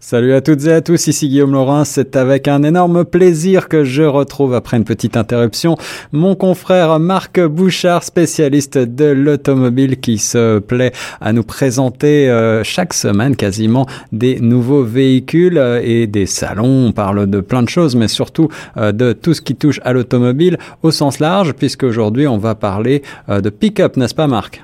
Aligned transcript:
Salut 0.00 0.32
à 0.32 0.40
toutes 0.40 0.64
et 0.66 0.72
à 0.72 0.80
tous, 0.80 1.08
ici 1.08 1.28
Guillaume 1.28 1.54
Laurin. 1.54 1.84
C'est 1.84 2.14
avec 2.14 2.46
un 2.46 2.62
énorme 2.62 3.04
plaisir 3.04 3.68
que 3.68 3.82
je 3.82 4.04
retrouve 4.04 4.54
après 4.54 4.76
une 4.76 4.84
petite 4.84 5.16
interruption 5.16 5.74
mon 6.12 6.36
confrère 6.36 7.00
Marc 7.00 7.40
Bouchard, 7.40 8.04
spécialiste 8.04 8.78
de 8.78 9.06
l'automobile 9.06 9.98
qui 9.98 10.18
se 10.18 10.60
plaît 10.60 10.92
à 11.20 11.32
nous 11.32 11.42
présenter 11.42 12.30
euh, 12.30 12.62
chaque 12.62 12.94
semaine 12.94 13.34
quasiment 13.34 13.86
des 14.12 14.38
nouveaux 14.38 14.84
véhicules 14.84 15.58
euh, 15.58 15.80
et 15.82 16.06
des 16.06 16.26
salons. 16.26 16.86
On 16.86 16.92
parle 16.92 17.28
de 17.28 17.40
plein 17.40 17.64
de 17.64 17.68
choses, 17.68 17.96
mais 17.96 18.06
surtout 18.06 18.48
euh, 18.76 18.92
de 18.92 19.12
tout 19.12 19.34
ce 19.34 19.42
qui 19.42 19.56
touche 19.56 19.80
à 19.82 19.92
l'automobile 19.92 20.58
au 20.84 20.92
sens 20.92 21.18
large, 21.18 21.54
puisque 21.54 21.82
aujourd'hui 21.82 22.28
on 22.28 22.38
va 22.38 22.54
parler 22.54 23.02
de 23.28 23.50
pick-up, 23.50 23.96
n'est-ce 23.96 24.14
pas 24.14 24.28
Marc? 24.28 24.62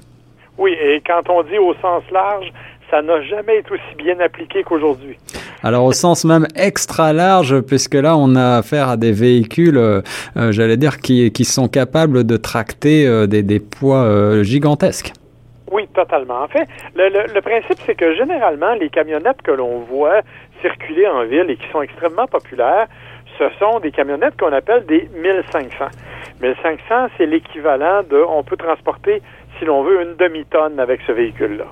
Oui, 0.57 0.73
et 0.81 1.03
quand 1.05 1.29
on 1.29 1.43
dit 1.43 1.59
au 1.59 1.75
sens 1.83 2.05
large, 2.13 2.53
ça 2.91 3.03
n'a 3.03 3.23
jamais 3.23 3.59
été 3.59 3.73
aussi 3.73 3.95
bien 3.97 4.19
appliqué 4.21 4.63
qu'aujourd'hui. 4.63 5.19
Alors 5.63 5.85
au 5.85 5.93
sens 5.93 6.25
même 6.25 6.47
extra 6.57 7.13
large, 7.13 7.61
puisque 7.63 7.95
là 7.95 8.17
on 8.17 8.37
a 8.37 8.59
affaire 8.59 8.89
à 8.89 8.97
des 8.97 9.13
véhicules, 9.13 9.79
euh, 9.79 10.03
euh, 10.37 10.53
j'allais 10.53 10.77
dire, 10.77 10.99
qui, 10.99 11.33
qui 11.33 11.45
sont 11.45 11.69
capables 11.69 12.25
de 12.25 12.37
tracter 12.37 13.07
euh, 13.07 13.27
des, 13.27 13.43
des, 13.43 13.61
poids 13.61 14.43
gigantesques. 14.43 15.13
Oui, 15.73 15.89
totalement. 15.95 16.43
En 16.43 16.49
fait, 16.49 16.69
le, 16.95 17.09
le, 17.09 17.35
le 17.35 17.41
principe, 17.41 17.79
c'est 17.87 17.95
que 17.95 18.15
généralement, 18.15 18.75
les 18.75 18.91
camionnettes 18.91 19.43
que 19.43 19.51
l'on 19.51 19.81
voit 19.81 20.21
circuler 20.61 21.07
en 21.07 21.25
ville 21.25 21.47
et 21.49 21.57
qui 21.57 21.67
sont 21.73 21.83
extrêmement 21.83 22.27
populaires, 22.27 22.87
ce 23.39 23.45
sont 23.59 23.81
des 23.81 23.91
camionnettes 23.91 24.37
qu'on 24.39 24.53
appelle 24.53 24.87
des 24.87 25.09
1500. 25.17 25.87
1500, 26.41 27.09
c'est 27.17 27.27
l'équivalent 27.27 28.03
de, 28.09 28.23
on 28.29 28.43
peut 28.43 28.57
transporter, 28.57 29.23
si 29.59 29.65
l'on 29.65 29.83
veut, 29.83 30.03
une 30.03 30.17
demi-tonne 30.17 30.79
avec 30.79 31.01
ce 31.07 31.13
véhicule-là. 31.13 31.67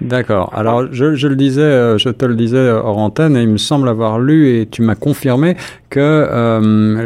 D'accord. 0.00 0.52
Alors, 0.54 0.92
je, 0.92 1.14
je, 1.14 1.26
le 1.26 1.34
disais, 1.34 1.60
euh, 1.60 1.98
je 1.98 2.08
te 2.10 2.24
le 2.24 2.36
disais 2.36 2.70
hors 2.70 2.98
antenne, 2.98 3.36
et 3.36 3.42
il 3.42 3.48
me 3.48 3.56
semble 3.56 3.88
avoir 3.88 4.20
lu, 4.20 4.60
et 4.60 4.66
tu 4.66 4.82
m'as 4.82 4.94
confirmé 4.94 5.56
que 5.90 5.98
euh, 6.00 6.60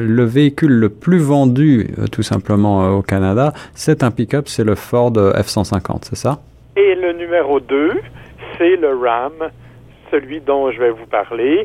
le 0.06 0.24
véhicule 0.24 0.72
le 0.72 0.90
plus 0.90 1.18
vendu, 1.18 1.88
euh, 1.98 2.06
tout 2.06 2.22
simplement, 2.22 2.84
euh, 2.84 2.90
au 2.90 3.02
Canada, 3.02 3.52
c'est 3.74 4.02
un 4.02 4.10
pick-up, 4.10 4.48
c'est 4.48 4.64
le 4.64 4.74
Ford 4.74 5.12
F-150, 5.12 6.00
c'est 6.02 6.16
ça? 6.16 6.40
Et 6.76 6.94
le 6.94 7.12
numéro 7.14 7.60
2, 7.60 7.92
c'est 8.58 8.76
le 8.76 8.88
Ram, 8.88 9.32
celui 10.10 10.40
dont 10.40 10.70
je 10.70 10.78
vais 10.78 10.90
vous 10.90 11.06
parler. 11.06 11.64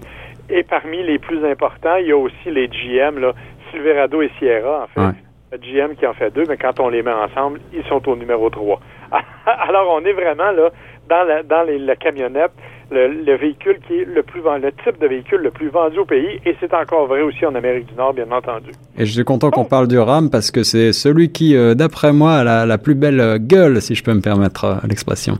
Et 0.50 0.64
parmi 0.64 1.04
les 1.04 1.20
plus 1.20 1.44
importants, 1.46 1.98
il 1.98 2.08
y 2.08 2.12
a 2.12 2.18
aussi 2.18 2.50
les 2.50 2.70
GM, 2.70 3.20
là, 3.20 3.34
Silverado 3.72 4.22
et 4.22 4.32
Sierra, 4.40 4.84
en 4.84 4.88
fait. 4.88 5.08
Ouais. 5.08 5.27
GM 5.56 5.96
qui 5.96 6.06
en 6.06 6.14
fait 6.14 6.32
deux, 6.32 6.44
mais 6.48 6.58
quand 6.58 6.80
on 6.80 6.90
les 6.90 7.02
met 7.02 7.12
ensemble, 7.12 7.60
ils 7.74 7.84
sont 7.86 8.08
au 8.10 8.16
numéro 8.16 8.50
3. 8.50 8.80
Alors, 9.46 9.98
on 9.98 10.06
est 10.06 10.14
vraiment 10.14 10.52
là 10.52 10.70
dans 11.10 11.24
la, 11.24 11.44
dans 11.44 11.64
les, 11.64 11.80
la 11.80 11.96
camionnette, 11.96 12.52
le, 12.92 13.08
le, 13.08 13.36
véhicule 13.38 13.80
qui 13.88 14.00
est 14.00 14.06
le 14.06 14.24
plus 14.24 14.42
le 14.42 14.72
type 14.84 15.00
de 15.00 15.08
véhicule 15.08 15.42
le 15.42 15.52
plus 15.52 15.70
vendu 15.70 16.00
au 16.00 16.06
pays, 16.06 16.42
et 16.46 16.56
c'est 16.60 16.74
encore 16.74 17.08
vrai 17.08 17.22
aussi 17.22 17.46
en 17.46 17.56
Amérique 17.56 17.86
du 17.86 17.96
Nord, 17.96 18.14
bien 18.14 18.30
entendu. 18.32 18.72
Et 18.98 19.06
je 19.06 19.12
suis 19.12 19.24
content 19.24 19.50
qu'on 19.50 19.62
oh. 19.62 19.70
parle 19.70 19.88
du 19.88 20.00
RAM 20.00 20.30
parce 20.30 20.52
que 20.52 20.64
c'est 20.64 20.92
celui 20.92 21.32
qui, 21.32 21.56
euh, 21.56 21.76
d'après 21.76 22.12
moi, 22.12 22.36
a 22.36 22.44
la, 22.44 22.66
la, 22.66 22.78
plus 22.78 22.96
belle 22.96 23.38
gueule, 23.40 23.82
si 23.82 23.96
je 23.96 24.04
peux 24.04 24.14
me 24.14 24.22
permettre 24.22 24.66
euh, 24.66 24.76
l'expression. 24.88 25.36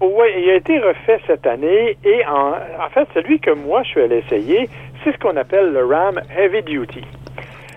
Oui, 0.00 0.28
il 0.42 0.50
a 0.50 0.54
été 0.56 0.78
refait 0.78 1.20
cette 1.26 1.46
année, 1.46 1.98
et 2.04 2.24
en, 2.26 2.52
en 2.52 2.90
fait, 2.94 3.06
celui 3.12 3.38
que 3.40 3.50
moi 3.50 3.82
je 3.82 3.88
suis 3.90 4.00
allé 4.00 4.22
essayer, 4.26 4.68
c'est 5.04 5.12
ce 5.12 5.18
qu'on 5.18 5.36
appelle 5.36 5.72
le 5.72 5.84
RAM 5.84 6.20
Heavy 6.36 6.62
Duty. 6.62 7.02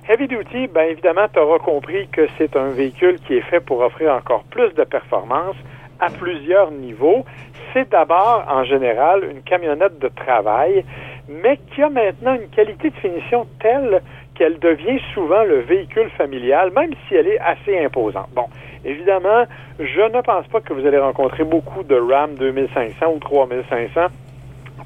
Heavy 0.05 0.27
Duty, 0.27 0.67
bien 0.67 0.83
évidemment, 0.83 1.27
tu 1.31 1.39
auras 1.39 1.59
compris 1.59 2.09
que 2.09 2.27
c'est 2.37 2.57
un 2.57 2.71
véhicule 2.71 3.19
qui 3.21 3.35
est 3.35 3.41
fait 3.49 3.61
pour 3.61 3.79
offrir 3.79 4.11
encore 4.13 4.43
plus 4.51 4.73
de 4.73 4.83
performance, 4.83 5.55
à 6.01 6.09
plusieurs 6.09 6.71
niveaux. 6.71 7.23
C'est 7.71 7.89
d'abord, 7.89 8.43
en 8.49 8.65
général, 8.65 9.23
une 9.23 9.41
camionnette 9.43 9.99
de 9.99 10.09
travail, 10.09 10.83
mais 11.29 11.57
qui 11.73 11.81
a 11.81 11.89
maintenant 11.89 12.35
une 12.35 12.49
qualité 12.49 12.89
de 12.89 12.95
finition 12.95 13.47
telle 13.61 14.01
qu'elle 14.35 14.59
devient 14.59 14.99
souvent 15.13 15.43
le 15.43 15.59
véhicule 15.59 16.09
familial, 16.17 16.71
même 16.75 16.91
si 17.07 17.15
elle 17.15 17.27
est 17.27 17.39
assez 17.39 17.79
imposante. 17.79 18.27
Bon, 18.35 18.47
évidemment, 18.83 19.45
je 19.79 20.01
ne 20.01 20.21
pense 20.21 20.45
pas 20.47 20.59
que 20.59 20.73
vous 20.73 20.85
allez 20.85 20.99
rencontrer 20.99 21.45
beaucoup 21.45 21.83
de 21.83 21.95
Ram 21.95 22.35
2500 22.35 23.05
ou 23.07 23.19
3500 23.19 24.07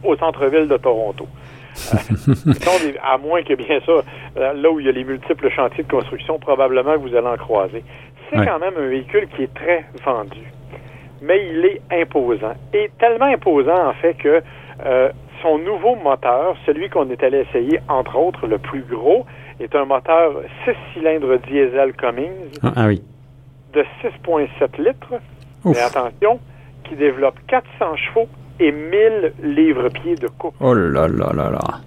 au 0.03 0.15
centre-ville 0.15 0.67
de 0.67 0.77
Toronto. 0.77 1.27
euh, 1.93 2.93
à 3.03 3.17
moins 3.17 3.43
que, 3.43 3.53
bien 3.53 3.79
sûr, 3.81 4.03
là 4.35 4.71
où 4.71 4.79
il 4.79 4.85
y 4.85 4.89
a 4.89 4.91
les 4.91 5.03
multiples 5.03 5.49
chantiers 5.49 5.83
de 5.83 5.89
construction, 5.89 6.39
probablement 6.39 6.93
que 6.93 7.09
vous 7.09 7.15
allez 7.15 7.27
en 7.27 7.37
croiser. 7.37 7.83
C'est 8.29 8.39
ouais. 8.39 8.45
quand 8.45 8.59
même 8.59 8.73
un 8.77 8.87
véhicule 8.87 9.27
qui 9.35 9.43
est 9.43 9.53
très 9.53 9.85
vendu 10.05 10.51
mais 11.21 11.47
il 11.49 11.65
est 11.65 11.81
imposant. 11.91 12.53
Et 12.73 12.91
tellement 12.99 13.25
imposant, 13.25 13.89
en 13.89 13.93
fait, 13.93 14.13
que 14.15 14.41
euh, 14.85 15.09
son 15.41 15.57
nouveau 15.59 15.95
moteur, 15.95 16.55
celui 16.65 16.89
qu'on 16.89 17.09
est 17.09 17.23
allé 17.23 17.45
essayer, 17.49 17.79
entre 17.87 18.17
autres, 18.17 18.47
le 18.47 18.57
plus 18.57 18.81
gros, 18.81 19.25
est 19.59 19.75
un 19.75 19.85
moteur 19.85 20.41
6 20.65 20.71
cylindres 20.93 21.39
diesel 21.39 21.93
Cummins 21.93 22.51
ah, 22.63 22.73
ah 22.75 22.87
oui. 22.87 23.01
de 23.73 23.83
6,7 24.03 24.81
litres. 24.81 25.13
Ouf. 25.63 25.75
Mais 25.75 25.81
attention, 25.81 26.39
qui 26.83 26.95
développe 26.95 27.35
400 27.47 27.95
chevaux 27.97 28.27
et 28.59 28.71
1000 28.71 29.33
livres-pieds 29.43 30.15
de 30.15 30.27
coupe. 30.27 30.55
Oh 30.59 30.73
là 30.73 31.07
là 31.07 31.31
là 31.33 31.51
là. 31.51 31.81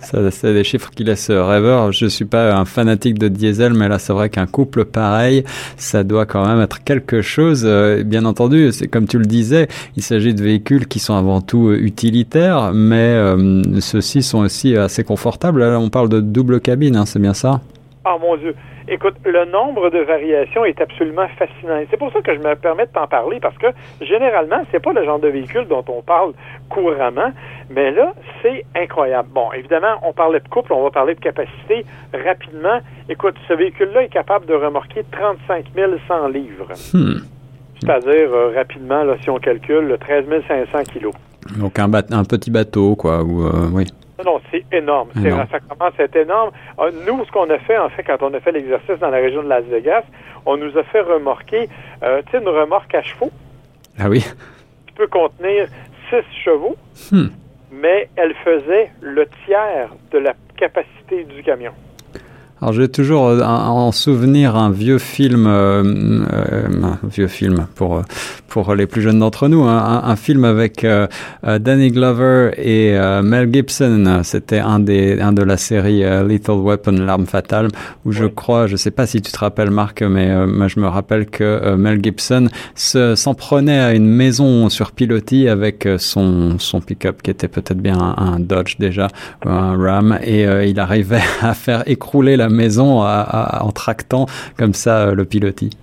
Ça, 0.00 0.30
c'est 0.30 0.54
des 0.54 0.64
chiffres 0.64 0.90
qui 0.90 1.04
laissent 1.04 1.30
rêveur. 1.30 1.92
Je 1.92 2.06
suis 2.06 2.24
pas 2.24 2.54
un 2.54 2.64
fanatique 2.64 3.18
de 3.18 3.28
diesel, 3.28 3.74
mais 3.74 3.86
là, 3.88 3.98
c'est 3.98 4.12
vrai 4.12 4.30
qu'un 4.30 4.46
couple 4.46 4.86
pareil, 4.86 5.44
ça 5.76 6.04
doit 6.04 6.24
quand 6.24 6.46
même 6.46 6.60
être 6.60 6.82
quelque 6.82 7.20
chose. 7.20 7.64
Euh, 7.66 8.02
bien 8.02 8.24
entendu, 8.24 8.72
c'est 8.72 8.88
comme 8.88 9.06
tu 9.06 9.18
le 9.18 9.26
disais, 9.26 9.68
il 9.96 10.02
s'agit 10.02 10.34
de 10.34 10.42
véhicules 10.42 10.88
qui 10.88 10.98
sont 10.98 11.14
avant 11.14 11.42
tout 11.42 11.72
utilitaires, 11.72 12.72
mais 12.72 12.96
euh, 12.96 13.62
ceux-ci 13.80 14.22
sont 14.22 14.38
aussi 14.38 14.74
assez 14.76 15.04
confortables. 15.04 15.60
Là, 15.60 15.78
on 15.78 15.90
parle 15.90 16.08
de 16.08 16.20
double 16.20 16.60
cabine, 16.60 16.96
hein, 16.96 17.04
c'est 17.04 17.20
bien 17.20 17.34
ça? 17.34 17.60
Ah, 18.04 18.16
mon 18.18 18.36
Dieu. 18.38 18.54
Écoute, 18.88 19.14
le 19.24 19.44
nombre 19.44 19.90
de 19.90 19.98
variations 19.98 20.64
est 20.64 20.80
absolument 20.80 21.26
fascinant. 21.38 21.80
C'est 21.90 21.96
pour 21.96 22.12
ça 22.12 22.20
que 22.20 22.34
je 22.34 22.40
me 22.40 22.54
permets 22.54 22.86
de 22.86 22.92
t'en 22.92 23.06
parler 23.06 23.40
parce 23.40 23.56
que 23.58 23.66
généralement, 24.00 24.62
c'est 24.70 24.82
pas 24.82 24.92
le 24.92 25.04
genre 25.04 25.18
de 25.18 25.28
véhicule 25.28 25.66
dont 25.68 25.84
on 25.88 26.02
parle 26.02 26.32
couramment, 26.68 27.32
mais 27.68 27.90
là, 27.90 28.14
c'est 28.42 28.64
incroyable. 28.76 29.28
Bon, 29.32 29.52
évidemment, 29.52 29.96
on 30.02 30.12
parlait 30.12 30.40
de 30.40 30.48
couple, 30.48 30.72
on 30.72 30.82
va 30.82 30.90
parler 30.90 31.14
de 31.14 31.20
capacité 31.20 31.84
rapidement. 32.12 32.80
Écoute, 33.08 33.34
ce 33.48 33.54
véhicule-là 33.54 34.04
est 34.04 34.08
capable 34.12 34.46
de 34.46 34.54
remorquer 34.54 35.04
35 35.10 35.66
100 36.08 36.28
livres. 36.28 36.68
Hmm. 36.92 37.20
C'est-à-dire, 37.80 38.32
euh, 38.32 38.52
rapidement, 38.54 39.04
là, 39.04 39.16
si 39.22 39.30
on 39.30 39.38
calcule, 39.38 39.96
13 40.00 40.24
500 40.46 40.82
kilos. 40.92 41.14
Donc 41.58 41.78
un, 41.78 41.90
un 41.92 42.24
petit 42.24 42.50
bateau, 42.50 42.94
quoi, 42.96 43.22
ou 43.22 43.46
euh, 43.46 43.68
oui. 43.72 43.86
Non, 44.24 44.40
c'est 44.50 44.64
énorme. 44.72 45.10
énorme. 45.16 45.46
Ça 45.50 45.60
commence 45.60 45.92
à 45.98 46.04
être 46.04 46.16
énorme. 46.16 46.50
Euh, 46.78 46.90
nous, 47.06 47.24
ce 47.24 47.30
qu'on 47.30 47.48
a 47.50 47.58
fait, 47.58 47.78
en 47.78 47.88
fait, 47.88 48.02
quand 48.02 48.22
on 48.22 48.34
a 48.34 48.40
fait 48.40 48.52
l'exercice 48.52 48.98
dans 48.98 49.10
la 49.10 49.18
région 49.18 49.42
de 49.42 49.48
Las 49.48 49.64
Vegas, 49.64 50.02
on 50.46 50.56
nous 50.56 50.76
a 50.78 50.82
fait 50.84 51.00
remorquer, 51.00 51.68
euh, 52.02 52.22
tu 52.26 52.32
sais, 52.32 52.38
une 52.38 52.48
remorque 52.48 52.94
à 52.94 53.02
chevaux. 53.02 53.30
Ah 53.98 54.08
oui? 54.08 54.24
Qui 54.86 54.92
peut 54.94 55.06
contenir 55.06 55.68
six 56.08 56.42
chevaux, 56.44 56.76
hmm. 57.12 57.28
mais 57.70 58.08
elle 58.16 58.34
faisait 58.44 58.90
le 59.00 59.26
tiers 59.44 59.90
de 60.10 60.18
la 60.18 60.34
capacité 60.56 61.24
du 61.24 61.42
camion. 61.42 61.72
Alors 62.60 62.74
j'ai 62.74 62.88
toujours 62.88 63.28
euh, 63.28 63.40
en 63.40 63.90
souvenir 63.90 64.54
un 64.54 64.70
vieux 64.70 64.98
film, 64.98 65.46
euh, 65.46 65.82
euh, 66.30 66.68
un 66.82 66.98
vieux 67.08 67.26
film 67.26 67.66
pour 67.74 68.02
pour 68.50 68.74
les 68.74 68.86
plus 68.86 69.00
jeunes 69.00 69.20
d'entre 69.20 69.48
nous, 69.48 69.62
hein, 69.62 70.02
un, 70.04 70.10
un, 70.10 70.16
film 70.16 70.44
avec 70.44 70.84
euh, 70.84 71.06
Danny 71.44 71.90
Glover 71.90 72.50
et 72.58 72.98
euh, 72.98 73.22
Mel 73.22 73.48
Gibson. 73.50 74.20
C'était 74.24 74.58
un 74.58 74.80
des 74.80 75.20
un 75.20 75.32
de 75.32 75.42
la 75.42 75.56
série 75.56 76.04
euh, 76.04 76.26
Lethal 76.26 76.56
Weapon, 76.56 76.90
l'arme 76.90 77.26
fatale, 77.26 77.68
où 78.04 78.12
je 78.12 78.26
crois, 78.26 78.66
je 78.66 78.76
sais 78.76 78.90
pas 78.90 79.06
si 79.06 79.22
tu 79.22 79.32
te 79.32 79.38
rappelles 79.38 79.70
Marc, 79.70 80.02
mais 80.02 80.46
moi 80.46 80.68
je 80.68 80.80
me 80.80 80.88
rappelle 80.88 81.26
que 81.26 81.76
Mel 81.76 82.00
Gibson 82.02 82.48
s'en 82.74 83.34
prenait 83.34 83.78
à 83.78 83.94
une 83.94 84.06
maison 84.08 84.68
sur 84.68 84.92
pilotis 84.92 85.48
avec 85.48 85.88
son 85.98 86.58
son 86.58 86.80
pick-up 86.80 87.22
qui 87.22 87.30
était 87.30 87.48
peut-être 87.48 87.78
bien 87.78 87.98
un, 87.98 88.14
un, 88.18 88.40
Dodge 88.40 88.76
déjà, 88.78 89.06
un 89.46 89.76
Ram, 89.78 90.18
et 90.22 90.44
il 90.68 90.80
arrivait 90.80 91.22
à 91.40 91.54
faire 91.54 91.84
écrouler 91.86 92.36
la 92.36 92.49
maison 92.50 93.02
à, 93.02 93.20
à, 93.20 93.64
en 93.64 93.72
tractant 93.72 94.26
comme 94.56 94.74
ça 94.74 95.08
euh, 95.08 95.14
le 95.14 95.24
pilotis. 95.24 95.76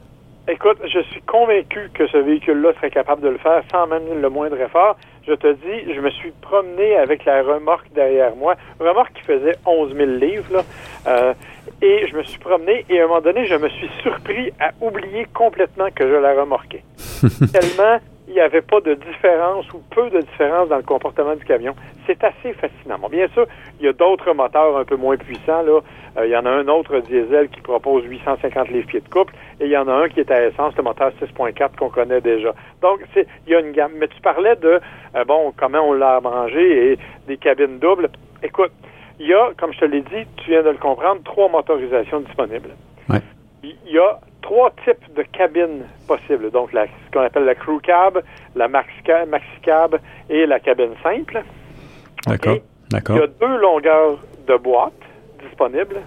Écoute, 0.49 0.77
je 0.85 0.99
suis 1.11 1.21
convaincu 1.23 1.89
que 1.93 2.07
ce 2.07 2.17
véhicule-là 2.17 2.71
serait 2.75 2.89
capable 2.89 3.21
de 3.21 3.27
le 3.27 3.37
faire 3.37 3.63
sans 3.69 3.85
même 3.85 4.03
le 4.21 4.29
moindre 4.29 4.59
effort. 4.61 4.95
Je 5.27 5.33
te 5.33 5.51
dis, 5.51 5.93
je 5.93 5.99
me 5.99 6.09
suis 6.09 6.31
promené 6.41 6.95
avec 6.95 7.25
la 7.25 7.43
remorque 7.43 7.87
derrière 7.93 8.33
moi, 8.33 8.55
remorque 8.79 9.11
qui 9.13 9.23
faisait 9.23 9.57
11 9.65 9.93
000 9.93 10.09
livres, 10.11 10.53
là, 10.53 10.63
euh, 11.07 11.33
et 11.81 12.07
je 12.07 12.15
me 12.15 12.23
suis 12.23 12.39
promené 12.39 12.85
et 12.89 13.01
à 13.01 13.03
un 13.03 13.07
moment 13.07 13.19
donné, 13.19 13.45
je 13.45 13.55
me 13.55 13.67
suis 13.67 13.89
surpris 14.01 14.53
à 14.57 14.71
oublier 14.79 15.27
complètement 15.33 15.89
que 15.93 16.07
je 16.07 16.15
la 16.15 16.33
remorquais. 16.33 16.83
tellement 17.51 17.99
il 18.27 18.33
n'y 18.33 18.41
avait 18.41 18.62
pas 18.62 18.81
de 18.81 18.94
différence 18.94 19.71
ou 19.74 19.81
peu 19.89 20.09
de 20.09 20.19
différence 20.19 20.68
dans 20.68 20.75
le 20.75 20.83
comportement 20.83 21.35
du 21.35 21.45
camion. 21.45 21.74
C'est 22.06 22.21
assez 22.24 22.53
fascinant. 22.53 23.00
Bon, 23.00 23.07
bien 23.07 23.27
sûr, 23.29 23.47
il 23.79 23.85
y 23.85 23.89
a 23.89 23.94
d'autres 23.94 24.33
moteurs 24.33 24.77
un 24.77 24.83
peu 24.83 24.97
moins 24.97 25.15
puissants. 25.15 25.62
Là. 25.62 25.79
Euh, 26.18 26.25
il 26.25 26.31
y 26.31 26.35
en 26.35 26.45
a 26.45 26.50
un 26.50 26.68
autre 26.68 27.00
diesel 27.00 27.47
qui 27.50 27.62
propose 27.62 28.03
850 28.03 28.69
livres-pieds 28.69 29.00
de 29.00 29.09
couple 29.09 29.33
et 29.62 29.65
il 29.65 29.71
y 29.71 29.77
en 29.77 29.88
a 29.88 29.94
un 29.94 30.09
qui 30.09 30.19
est 30.19 30.29
à 30.29 30.45
essence, 30.45 30.75
le 30.75 30.83
moteur 30.83 31.12
6.4 31.21 31.75
qu'on 31.77 31.89
connaît 31.89 32.19
déjà. 32.19 32.53
Donc, 32.81 33.00
c'est, 33.13 33.27
il 33.45 33.53
y 33.53 33.56
a 33.56 33.62
une 33.62 33.71
gamme. 33.71 33.94
Mais 33.97 34.09
tu 34.09 34.19
parlais 34.21 34.57
de, 34.57 34.81
euh, 35.15 35.23
bon, 35.25 35.53
comment 35.56 35.81
on 35.88 35.94
l'a 35.94 36.15
arrangé 36.15 36.91
et 36.91 37.00
des 37.27 37.38
cabines 37.38 37.80
doubles. 37.80 38.09
Écoute, 38.44 38.71
il 39.19 39.27
y 39.27 39.33
a, 39.33 39.51
comme 39.57 39.73
je 39.73 39.80
te 39.80 39.85
l'ai 39.85 40.01
dit, 40.01 40.27
tu 40.38 40.51
viens 40.51 40.63
de 40.63 40.69
le 40.69 40.77
comprendre, 40.77 41.21
trois 41.23 41.47
motorisations 41.50 42.19
disponibles. 42.19 42.71
Ouais. 43.09 43.21
Il 43.63 43.91
y 43.91 43.97
a 43.97 44.19
trois 44.41 44.71
types 44.83 45.13
de 45.15 45.23
cabines 45.23 45.85
possibles. 46.07 46.51
Donc, 46.51 46.73
la, 46.73 46.85
ce 46.85 47.11
qu'on 47.11 47.21
appelle 47.21 47.45
la 47.45 47.55
crew 47.55 47.79
cab, 47.81 48.21
la 48.55 48.67
maxi 48.67 49.01
cab 49.63 49.99
et 50.29 50.45
la 50.45 50.59
cabine 50.59 50.93
simple. 51.03 51.43
D'accord. 52.25 52.57
D'accord. 52.89 53.17
Il 53.17 53.19
y 53.19 53.23
a 53.23 53.27
deux 53.27 53.57
longueurs 53.57 54.17
de 54.47 54.55
boîte 54.55 54.93
disponibles 55.43 55.97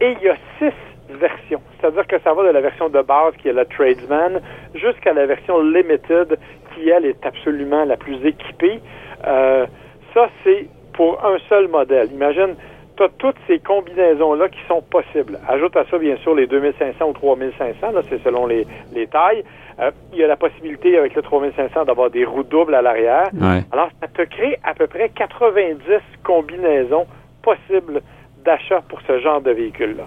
et 0.00 0.12
il 0.12 0.26
y 0.26 0.28
a 0.28 0.36
six 0.58 0.74
versions. 1.08 1.62
C'est-à-dire 1.80 2.06
que 2.06 2.18
ça 2.20 2.34
va 2.34 2.44
de 2.44 2.50
la 2.50 2.60
version 2.60 2.88
de 2.88 3.00
base 3.00 3.34
qui 3.40 3.48
est 3.48 3.52
la 3.52 3.64
Tradesman 3.64 4.40
jusqu'à 4.74 5.12
la 5.12 5.26
version 5.26 5.62
Limited 5.62 6.38
qui, 6.74 6.88
elle, 6.88 7.06
est 7.06 7.24
absolument 7.24 7.84
la 7.84 7.96
plus 7.96 8.24
équipée. 8.26 8.80
Euh, 9.26 9.66
ça, 10.12 10.28
c'est 10.44 10.68
pour 10.92 11.24
un 11.24 11.38
seul 11.48 11.68
modèle. 11.68 12.12
Imagine, 12.12 12.56
tu 12.96 13.02
as 13.02 13.08
toutes 13.18 13.36
ces 13.46 13.58
combinaisons-là 13.58 14.48
qui 14.48 14.58
sont 14.68 14.82
possibles. 14.82 15.38
Ajoute 15.48 15.76
à 15.76 15.84
ça, 15.90 15.98
bien 15.98 16.16
sûr, 16.18 16.34
les 16.34 16.46
2500 16.46 17.08
ou 17.08 17.12
3500, 17.12 17.92
là, 17.92 18.00
c'est 18.08 18.22
selon 18.22 18.46
les, 18.46 18.66
les 18.94 19.06
tailles. 19.06 19.44
Euh, 19.78 19.90
il 20.12 20.18
y 20.18 20.24
a 20.24 20.26
la 20.26 20.36
possibilité, 20.36 20.96
avec 20.96 21.14
le 21.14 21.22
3500, 21.22 21.84
d'avoir 21.84 22.10
des 22.10 22.24
roues 22.24 22.42
doubles 22.42 22.74
à 22.74 22.82
l'arrière. 22.82 23.28
Ouais. 23.34 23.62
Alors, 23.72 23.90
ça 24.00 24.08
te 24.08 24.22
crée 24.22 24.58
à 24.64 24.74
peu 24.74 24.86
près 24.86 25.10
90 25.10 25.78
combinaisons 26.24 27.06
possibles 27.42 28.00
d'achat 28.46 28.80
pour 28.88 29.00
ce 29.06 29.18
genre 29.20 29.40
de 29.42 29.50
véhicule-là. 29.50 30.04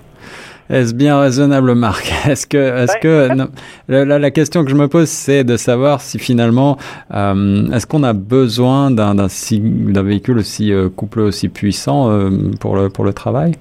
Est-ce 0.71 0.93
bien 0.93 1.19
raisonnable, 1.19 1.73
Marc? 1.75 2.11
Est-ce 2.29 2.45
que, 2.47 2.57
est-ce 2.57 2.93
Ben, 2.93 2.99
que, 3.01 3.33
non, 3.35 3.47
la, 3.87 4.19
la 4.19 4.31
question 4.31 4.63
que 4.63 4.69
je 4.69 4.75
me 4.75 4.87
pose, 4.87 5.09
c'est 5.09 5.43
de 5.43 5.57
savoir 5.57 5.99
si 6.01 6.19
finalement, 6.19 6.77
euh, 7.13 7.71
est-ce 7.73 7.87
qu'on 7.87 8.03
a 8.03 8.13
besoin 8.13 8.91
d'un 8.91 9.15
d'un 9.15 9.29
si- 9.29 9.59
d'un 9.59 10.03
véhicule 10.03 10.37
aussi 10.37 10.71
euh, 10.71 10.89
couplé 10.89 11.23
aussi 11.23 11.49
puissant 11.49 12.11
euh, 12.11 12.29
pour 12.61 12.75
le 12.75 12.89
pour 12.89 13.03
le 13.03 13.13
travail? 13.13 13.53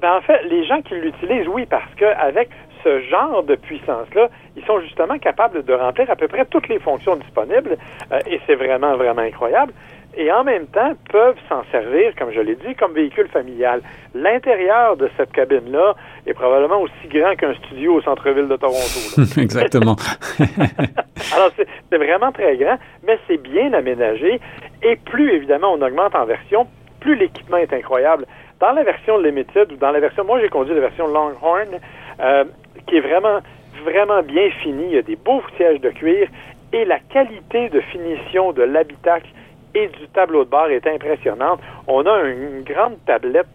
Ben, 0.00 0.12
en 0.18 0.22
fait, 0.22 0.40
les 0.50 0.64
gens 0.66 0.80
qui 0.82 0.94
l'utilisent, 0.94 1.48
oui, 1.54 1.66
parce 1.68 1.92
qu'avec 1.98 2.48
ce 2.84 3.00
genre 3.10 3.42
de 3.42 3.56
puissance-là, 3.56 4.28
ils 4.56 4.64
sont 4.64 4.80
justement 4.80 5.18
capables 5.18 5.62
de 5.64 5.72
remplir 5.74 6.08
à 6.10 6.16
peu 6.16 6.28
près 6.28 6.44
toutes 6.46 6.68
les 6.68 6.78
fonctions 6.78 7.16
disponibles, 7.16 7.76
euh, 8.12 8.18
et 8.30 8.40
c'est 8.46 8.54
vraiment, 8.54 8.96
vraiment 8.96 9.22
incroyable. 9.22 9.72
Et 10.18 10.32
en 10.32 10.44
même 10.44 10.66
temps, 10.68 10.92
peuvent 11.10 11.36
s'en 11.48 11.62
servir, 11.70 12.14
comme 12.16 12.32
je 12.32 12.40
l'ai 12.40 12.54
dit, 12.54 12.74
comme 12.74 12.94
véhicule 12.94 13.28
familial. 13.28 13.82
L'intérieur 14.14 14.96
de 14.96 15.10
cette 15.16 15.30
cabine-là 15.32 15.94
est 16.26 16.32
probablement 16.32 16.80
aussi 16.80 17.08
grand 17.08 17.34
qu'un 17.36 17.54
studio 17.54 17.96
au 17.96 18.00
centre-ville 18.00 18.48
de 18.48 18.56
Toronto. 18.56 19.00
là. 19.16 19.24
Exactement. 19.42 19.96
Alors, 21.34 21.50
c'est 21.56 21.66
c'est 21.90 21.98
vraiment 21.98 22.32
très 22.32 22.56
grand, 22.56 22.78
mais 23.06 23.18
c'est 23.26 23.40
bien 23.40 23.72
aménagé. 23.72 24.40
Et 24.82 24.96
plus, 24.96 25.32
évidemment, 25.32 25.72
on 25.72 25.82
augmente 25.82 26.14
en 26.14 26.24
version, 26.24 26.66
plus 27.00 27.14
l'équipement 27.14 27.58
est 27.58 27.72
incroyable. 27.72 28.26
Dans 28.60 28.72
la 28.72 28.82
version 28.82 29.18
Limited 29.18 29.72
ou 29.72 29.76
dans 29.76 29.90
la 29.90 30.00
version, 30.00 30.24
moi 30.24 30.40
j'ai 30.40 30.48
conduit 30.48 30.74
la 30.74 30.80
version 30.80 31.06
Longhorn, 31.06 31.78
euh, 32.20 32.44
qui 32.86 32.96
est 32.96 33.00
vraiment, 33.00 33.40
vraiment 33.84 34.22
bien 34.22 34.50
finie. 34.62 34.86
Il 34.88 34.94
y 34.94 34.98
a 34.98 35.02
des 35.02 35.16
beaux 35.16 35.42
sièges 35.56 35.80
de 35.80 35.90
cuir 35.90 36.28
et 36.72 36.84
la 36.84 36.98
qualité 36.98 37.68
de 37.68 37.80
finition 37.80 38.52
de 38.52 38.62
l'habitacle 38.62 39.28
et 39.76 39.88
du 39.88 40.08
tableau 40.08 40.44
de 40.44 40.50
bord 40.50 40.68
est 40.68 40.86
impressionnante. 40.86 41.60
On 41.86 42.06
a 42.06 42.22
une 42.22 42.62
grande 42.62 42.96
tablette 43.04 43.46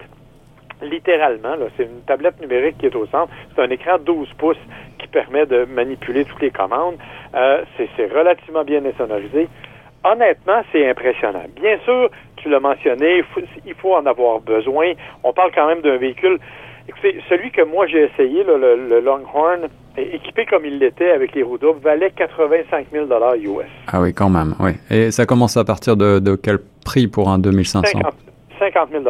littéralement. 0.83 1.55
C'est 1.75 1.83
une 1.83 2.01
tablette 2.01 2.39
numérique 2.39 2.77
qui 2.77 2.85
est 2.85 2.95
au 2.95 3.07
centre. 3.07 3.33
C'est 3.55 3.61
un 3.61 3.69
écran 3.69 3.97
12 3.97 4.29
pouces 4.37 4.63
qui 4.99 5.07
permet 5.07 5.47
de 5.47 5.65
manipuler 5.65 6.25
toutes 6.25 6.41
les 6.41 6.51
commandes. 6.51 6.97
Euh, 7.33 7.63
c'est 7.77 8.11
relativement 8.13 8.63
bien 8.63 8.85
insonorisé. 8.85 9.47
Honnêtement, 10.03 10.61
c'est 10.71 10.87
impressionnant. 10.87 11.43
Bien 11.59 11.77
sûr, 11.85 12.09
tu 12.37 12.49
l'as 12.49 12.59
mentionné, 12.59 13.23
il 13.65 13.73
faut, 13.75 13.95
en 13.95 14.05
avoir 14.05 14.41
besoin. 14.41 14.93
On 15.23 15.33
parle 15.33 15.51
quand 15.53 15.67
même 15.67 15.81
d'un 15.81 15.97
véhicule. 15.97 16.39
Écoutez, 16.87 17.19
celui 17.29 17.51
que 17.51 17.61
moi 17.61 17.85
j'ai 17.87 18.03
essayé, 18.03 18.43
le 18.43 18.99
Longhorn, 18.99 19.69
équipé 19.97 20.45
comme 20.45 20.65
il 20.65 20.79
l'était 20.79 21.11
avec 21.11 21.33
les 21.33 21.43
roues 21.43 21.57
doubles, 21.57 21.79
valait 21.81 22.11
85 22.11 22.87
000 22.91 23.05
US. 23.05 23.65
ah 23.87 24.01
oui, 24.01 24.13
quand 24.13 24.29
même. 24.29 24.55
Oui. 24.59 24.71
Et 24.89 25.11
ça 25.11 25.25
commence 25.25 25.57
à 25.57 25.63
partir 25.63 25.97
de, 25.97 26.19
de 26.19 26.35
quel 26.35 26.59
prix 26.85 27.07
pour 27.07 27.29
un 27.29 27.39
2500 27.39 27.99
50, 27.99 28.13
50 28.59 28.89
000 28.91 29.03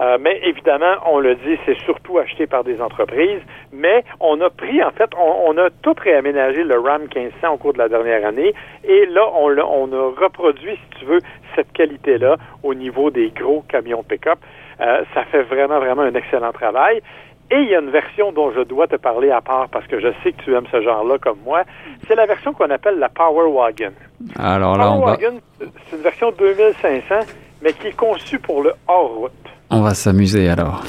euh, 0.00 0.18
Mais 0.20 0.40
évidemment, 0.44 0.94
on 1.06 1.18
le 1.18 1.34
dit, 1.34 1.58
c'est 1.64 1.78
surtout 1.80 2.18
acheté 2.18 2.46
par 2.46 2.64
des 2.64 2.80
entreprises. 2.80 3.40
Mais 3.72 4.04
on 4.20 4.40
a 4.40 4.50
pris, 4.50 4.82
en 4.82 4.90
fait, 4.90 5.10
on, 5.18 5.50
on 5.50 5.58
a 5.58 5.70
tout 5.82 5.94
réaménagé 6.02 6.64
le 6.64 6.78
Ram 6.78 7.02
1500 7.02 7.52
au 7.52 7.56
cours 7.56 7.72
de 7.72 7.78
la 7.78 7.88
dernière 7.88 8.26
année. 8.26 8.54
Et 8.84 9.06
là, 9.06 9.28
on, 9.34 9.50
on 9.58 9.92
a 9.92 10.20
reproduit, 10.20 10.76
si 10.76 10.98
tu 11.00 11.04
veux, 11.06 11.20
cette 11.54 11.72
qualité-là 11.72 12.36
au 12.62 12.74
niveau 12.74 13.10
des 13.10 13.30
gros 13.30 13.64
camions 13.68 14.02
pick-up. 14.02 14.38
Euh, 14.80 15.04
ça 15.14 15.24
fait 15.24 15.42
vraiment, 15.42 15.78
vraiment 15.78 16.02
un 16.02 16.14
excellent 16.14 16.52
travail. 16.52 17.00
Et 17.50 17.56
il 17.56 17.68
y 17.68 17.74
a 17.76 17.80
une 17.80 17.90
version 17.90 18.32
dont 18.32 18.50
je 18.50 18.62
dois 18.62 18.88
te 18.88 18.96
parler 18.96 19.30
à 19.30 19.40
part 19.40 19.68
parce 19.68 19.86
que 19.86 20.00
je 20.00 20.08
sais 20.22 20.32
que 20.32 20.42
tu 20.42 20.54
aimes 20.54 20.66
ce 20.72 20.82
genre-là 20.82 21.18
comme 21.18 21.38
moi. 21.44 21.62
C'est 22.08 22.16
la 22.16 22.26
version 22.26 22.52
qu'on 22.52 22.70
appelle 22.70 22.98
la 22.98 23.08
Power 23.08 23.48
Wagon. 23.48 23.92
Alors 24.36 24.76
là, 24.76 24.86
Power 24.86 24.96
on 24.96 25.04
va, 25.04 25.12
Wagon, 25.12 25.40
c'est 25.60 25.96
une 25.96 26.02
version 26.02 26.32
2500, 26.32 27.14
mais 27.62 27.72
qui 27.72 27.88
est 27.88 27.96
conçue 27.96 28.40
pour 28.40 28.62
le 28.62 28.72
hors-route. 28.88 29.32
on 29.70 29.80
va 29.80 29.90
s'amuser 29.90 30.48
alors. 30.48 30.82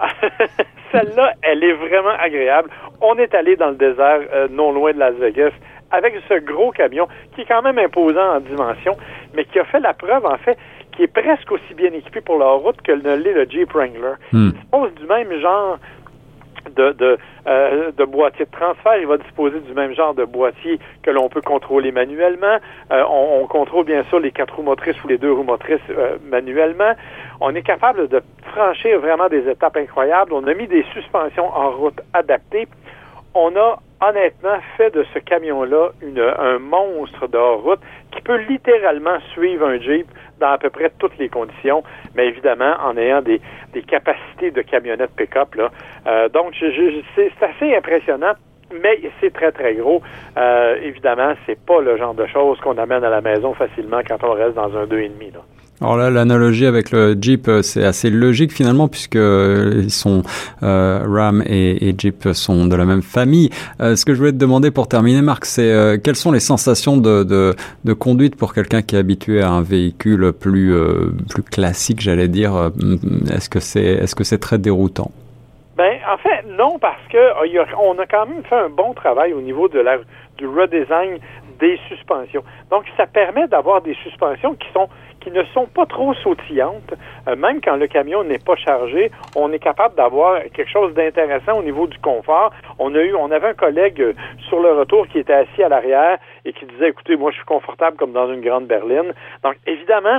Celle-là, 0.92 1.34
elle 1.42 1.62
est 1.62 1.74
vraiment 1.74 2.16
agréable. 2.18 2.68
On 3.00 3.14
est 3.16 3.32
allé 3.34 3.54
dans 3.56 3.70
le 3.70 3.76
désert, 3.76 4.20
euh, 4.34 4.48
non 4.50 4.72
loin 4.72 4.92
de 4.92 4.98
Las 4.98 5.14
Vegas, 5.14 5.52
avec 5.92 6.14
ce 6.28 6.34
gros 6.40 6.72
camion 6.72 7.06
qui 7.34 7.42
est 7.42 7.46
quand 7.46 7.62
même 7.62 7.78
imposant 7.78 8.36
en 8.36 8.40
dimension, 8.40 8.96
mais 9.34 9.44
qui 9.44 9.58
a 9.58 9.64
fait 9.64 9.80
la 9.80 9.94
preuve, 9.94 10.26
en 10.26 10.36
fait, 10.38 10.58
qui 10.92 11.02
est 11.04 11.12
presque 11.12 11.50
aussi 11.50 11.74
bien 11.74 11.92
équipé 11.92 12.20
pour 12.20 12.38
la 12.38 12.50
route 12.50 12.80
que 12.82 12.92
ne 12.92 13.16
l'est 13.16 13.32
le 13.32 13.44
Jeep 13.48 13.72
Wrangler. 13.72 14.14
Hmm. 14.32 14.48
Il 14.48 14.52
dispose 14.52 14.94
du 14.94 15.06
même 15.06 15.32
genre 15.40 15.78
de, 16.76 16.92
de, 16.92 17.18
euh, 17.46 17.90
de 17.96 18.04
boîtier 18.04 18.44
de 18.44 18.50
transfert. 18.50 18.96
Il 18.98 19.06
va 19.06 19.16
disposer 19.18 19.60
du 19.60 19.72
même 19.72 19.94
genre 19.94 20.14
de 20.14 20.24
boîtier 20.24 20.78
que 21.02 21.10
l'on 21.10 21.28
peut 21.28 21.40
contrôler 21.40 21.92
manuellement. 21.92 22.58
Euh, 22.92 23.02
on, 23.08 23.42
on 23.42 23.46
contrôle 23.46 23.84
bien 23.84 24.04
sûr 24.04 24.20
les 24.20 24.30
quatre 24.30 24.54
roues 24.54 24.62
motrices 24.62 25.02
ou 25.04 25.08
les 25.08 25.18
deux 25.18 25.32
roues 25.32 25.42
motrices 25.42 25.80
euh, 25.90 26.16
manuellement. 26.30 26.92
On 27.40 27.54
est 27.54 27.62
capable 27.62 28.08
de 28.08 28.22
franchir 28.52 29.00
vraiment 29.00 29.28
des 29.28 29.48
étapes 29.48 29.76
incroyables. 29.76 30.32
On 30.32 30.46
a 30.46 30.54
mis 30.54 30.66
des 30.66 30.84
suspensions 30.92 31.48
en 31.48 31.70
route 31.70 32.00
adaptées. 32.12 32.68
On 33.34 33.56
a 33.56 33.78
honnêtement 34.02 34.58
fait 34.76 34.90
de 34.90 35.04
ce 35.14 35.18
camion-là 35.20 35.90
un 36.38 36.58
monstre 36.58 37.28
de 37.28 37.36
hors-route 37.36 37.80
qui 38.10 38.20
peut 38.20 38.38
littéralement 38.48 39.18
suivre 39.32 39.66
un 39.66 39.78
Jeep 39.78 40.06
dans 40.40 40.50
à 40.50 40.58
peu 40.58 40.70
près 40.70 40.90
toutes 40.98 41.16
les 41.18 41.28
conditions, 41.28 41.82
mais 42.14 42.26
évidemment 42.26 42.74
en 42.84 42.96
ayant 42.96 43.22
des, 43.22 43.40
capacités 43.86 44.50
de 44.50 44.62
camionnette 44.62 45.14
pick-up. 45.16 45.48
Euh, 46.06 46.28
donc, 46.28 46.54
c'est 46.58 47.32
assez 47.40 47.76
impressionnant, 47.76 48.32
mais 48.82 49.00
c'est 49.20 49.32
très, 49.32 49.52
très 49.52 49.74
gros. 49.74 50.02
Euh, 50.36 50.76
évidemment, 50.82 51.34
c'est 51.46 51.60
pas 51.64 51.80
le 51.80 51.96
genre 51.96 52.14
de 52.14 52.26
choses 52.26 52.58
qu'on 52.60 52.78
amène 52.78 53.04
à 53.04 53.10
la 53.10 53.20
maison 53.20 53.54
facilement 53.54 54.00
quand 54.06 54.22
on 54.24 54.32
reste 54.32 54.54
dans 54.54 54.76
un 54.76 54.86
2,5. 54.86 55.61
Alors 55.82 55.96
là, 55.96 56.10
l'analogie 56.10 56.66
avec 56.66 56.92
le 56.92 57.16
Jeep, 57.20 57.48
euh, 57.48 57.60
c'est 57.62 57.84
assez 57.84 58.08
logique 58.08 58.52
finalement 58.52 58.86
puisque 58.86 59.16
euh, 59.16 59.80
ils 59.82 59.90
sont 59.90 60.22
euh, 60.62 61.00
Ram 61.04 61.42
et, 61.44 61.92
Jeep 61.98 62.28
sont 62.34 62.66
de 62.66 62.76
la 62.76 62.84
même 62.84 63.02
famille. 63.02 63.50
Euh, 63.80 63.96
ce 63.96 64.04
que 64.04 64.14
je 64.14 64.18
voulais 64.18 64.30
te 64.30 64.36
demander 64.36 64.70
pour 64.70 64.86
terminer, 64.86 65.22
Marc, 65.22 65.44
c'est 65.44 65.72
euh, 65.72 65.98
quelles 65.98 66.14
sont 66.14 66.30
les 66.30 66.38
sensations 66.38 66.98
de, 66.98 67.24
de, 67.24 67.56
de 67.84 67.92
conduite 67.94 68.36
pour 68.36 68.54
quelqu'un 68.54 68.82
qui 68.82 68.94
est 68.94 68.98
habitué 69.00 69.42
à 69.42 69.50
un 69.50 69.62
véhicule 69.62 70.32
plus 70.32 70.72
euh, 70.72 71.10
plus 71.28 71.42
classique, 71.42 72.00
j'allais 72.00 72.28
dire? 72.28 72.70
Est-ce 73.34 73.50
que 73.50 73.58
c'est 73.58 73.82
est-ce 73.82 74.14
que 74.14 74.22
c'est 74.22 74.38
très 74.38 74.58
déroutant? 74.58 75.10
Ben, 75.76 75.96
en 76.08 76.18
fait, 76.18 76.44
non, 76.46 76.78
parce 76.78 77.02
que 77.10 77.18
on 77.82 77.98
a 77.98 78.06
quand 78.06 78.26
même 78.26 78.44
fait 78.44 78.54
un 78.54 78.68
bon 78.68 78.94
travail 78.94 79.32
au 79.32 79.40
niveau 79.40 79.66
de 79.66 79.80
la 79.80 79.96
du 80.38 80.46
redesign 80.46 81.18
des 81.60 81.78
suspensions. 81.88 82.42
Donc, 82.70 82.84
ça 82.96 83.06
permet 83.06 83.46
d'avoir 83.48 83.82
des 83.82 83.94
suspensions 84.02 84.54
qui 84.54 84.68
sont 84.72 84.88
qui 85.22 85.30
ne 85.30 85.44
sont 85.54 85.66
pas 85.66 85.86
trop 85.86 86.14
sautillantes. 86.14 86.94
Euh, 87.28 87.36
même 87.36 87.60
quand 87.60 87.76
le 87.76 87.86
camion 87.86 88.24
n'est 88.24 88.38
pas 88.38 88.56
chargé, 88.56 89.10
on 89.36 89.52
est 89.52 89.58
capable 89.58 89.94
d'avoir 89.94 90.42
quelque 90.54 90.70
chose 90.70 90.92
d'intéressant 90.94 91.58
au 91.58 91.62
niveau 91.62 91.86
du 91.86 91.98
confort. 91.98 92.52
On 92.78 92.94
a 92.94 93.00
eu, 93.00 93.14
on 93.14 93.30
avait 93.30 93.48
un 93.48 93.54
collègue 93.54 94.00
euh, 94.00 94.12
sur 94.48 94.60
le 94.60 94.72
retour 94.72 95.06
qui 95.08 95.18
était 95.18 95.32
assis 95.32 95.62
à 95.62 95.68
l'arrière 95.68 96.18
et 96.44 96.52
qui 96.52 96.66
disait, 96.66 96.88
écoutez, 96.88 97.16
moi, 97.16 97.30
je 97.30 97.36
suis 97.36 97.46
confortable 97.46 97.96
comme 97.96 98.12
dans 98.12 98.32
une 98.32 98.40
grande 98.40 98.66
berline. 98.66 99.12
Donc, 99.42 99.56
évidemment, 99.66 100.18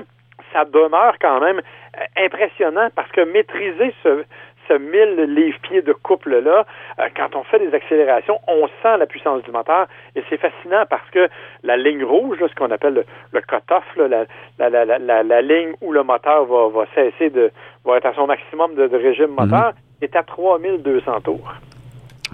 ça 0.54 0.66
demeure 0.66 1.16
quand 1.20 1.40
même 1.40 1.60
euh, 1.60 2.26
impressionnant 2.26 2.90
parce 2.96 3.12
que 3.12 3.22
maîtriser 3.22 3.94
ce, 4.04 4.24
ce 4.68 4.74
1000 4.74 5.34
livres-pieds 5.34 5.82
de 5.82 5.94
couple-là, 5.94 6.66
euh, 7.00 7.04
quand 7.16 7.36
on 7.36 7.44
fait 7.44 7.60
des 7.60 7.74
accélérations, 7.74 8.40
on 8.48 8.68
sent 8.82 8.98
la 8.98 9.06
puissance 9.06 9.44
du 9.44 9.52
moteur 9.52 9.88
et 10.16 10.24
c'est 10.30 10.38
fascinant 10.38 10.84
parce 10.90 11.10
que 11.12 11.30
la 11.64 11.78
ligne 11.78 12.04
rouge, 12.04 12.38
ce 12.40 12.56
qu'on 12.56 12.72
appelle 12.72 13.06
le, 13.32 13.42
cut-off, 13.42 13.84
la, 13.98 14.26
la, 14.70 15.42
ligne 15.42 15.74
où 15.82 15.92
le 15.92 16.04
moteur 16.04 16.46
va, 16.46 16.86
cesser 16.96 17.30
de, 17.30 17.52
va 17.86 17.98
être 17.98 18.06
à 18.06 18.14
son 18.14 18.28
maximum 18.28 18.76
de, 18.76 18.84
régime 18.96 19.28
mhm. 19.28 19.46
moteur, 19.46 19.74
est 20.02 20.16
à 20.16 20.24
3200 20.24 21.22
tours. 21.22 21.54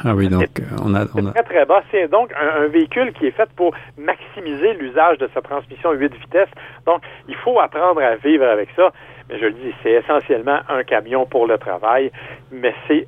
Ah 0.06 0.16
oui, 0.16 0.30
donc 0.30 0.60
euh, 0.60 0.64
on 0.84 0.96
a, 0.96 1.06
on 1.16 1.28
a... 1.28 1.32
très 1.32 1.44
très 1.44 1.66
bas. 1.66 1.84
C'est 1.92 2.08
donc 2.08 2.32
un, 2.34 2.68
véhicule 2.68 3.12
qui 3.14 3.28
est 3.28 3.32
fait 3.32 3.50
pour 3.56 3.74
maximiser 3.98 4.74
l'usage 4.74 5.18
de 5.18 5.30
sa 5.34 5.42
transmission 5.42 5.92
8 5.92 6.14
vitesses. 6.14 6.50
Donc, 6.86 7.02
il 7.28 7.36
faut 7.36 7.60
apprendre 7.60 8.02
à 8.02 8.16
vivre 8.16 8.46
avec 8.46 8.70
ça. 8.76 8.92
Mais 9.30 9.40
je 9.40 9.46
le 9.46 9.54
dis, 9.54 9.74
c'est 9.84 9.92
essentiellement 9.92 10.60
un 10.70 10.84
camion 10.84 11.26
pour 11.26 11.48
le 11.48 11.58
travail, 11.58 12.12
mais 12.52 12.74
c'est 12.88 13.08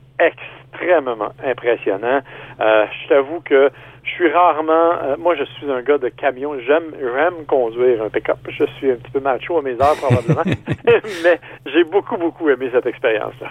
extrêmement 0.72 1.32
impressionnant. 1.44 2.22
Euh, 2.60 2.86
je 3.04 3.10
t'avoue 3.10 3.42
que 3.42 3.70
je 4.04 4.10
suis 4.10 4.32
rarement, 4.32 4.94
euh, 5.04 5.16
moi 5.20 5.36
je 5.36 5.44
suis 5.44 5.70
un 5.72 5.82
gars 5.84 6.00
de 6.00 6.10
camion, 6.10 6.54
j'aime 6.66 6.92
j'aime 7.00 7.46
conduire 7.48 8.02
un 8.02 8.10
pick-up. 8.10 8.38
Je 8.50 8.66
suis 8.78 8.92
un 8.92 8.96
petit 8.96 9.12
peu 9.12 9.20
macho 9.20 9.60
à 9.60 9.62
mes 9.62 9.74
heures 9.74 9.96
probablement, 9.96 10.42
mais 11.24 11.40
j'ai 11.68 11.84
beaucoup 11.84 12.18
beaucoup 12.18 12.50
aimé 12.50 12.70
cette 12.74 12.88
expérience-là. 12.88 13.50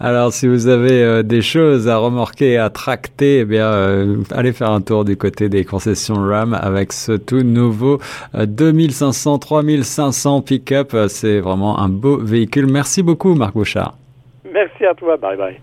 Alors 0.00 0.32
si 0.32 0.48
vous 0.48 0.66
avez 0.66 1.02
euh, 1.04 1.22
des 1.22 1.40
choses 1.40 1.88
à 1.88 1.98
remorquer, 1.98 2.58
à 2.58 2.68
tracter, 2.68 3.40
eh 3.40 3.44
bien 3.44 3.66
euh, 3.66 4.16
allez 4.32 4.52
faire 4.52 4.70
un 4.70 4.80
tour 4.80 5.04
du 5.04 5.16
côté 5.16 5.48
des 5.48 5.64
concessions 5.64 6.16
RAM 6.16 6.52
avec 6.52 6.92
ce 6.92 7.12
tout 7.12 7.44
nouveau 7.44 7.98
2500 8.34 9.38
3500 9.38 10.42
pick-up. 10.42 10.96
C'est 11.06 11.38
vraiment 11.38 11.78
un 11.78 11.88
beau 11.88 12.18
véhicule. 12.18 12.66
Merci 12.66 13.04
beaucoup 13.04 13.34
Marc 13.36 13.54
Bouchard. 13.54 13.94
Merci 14.52 14.84
à 14.84 14.94
toi. 14.94 15.16
Bye 15.16 15.36
bye. 15.36 15.60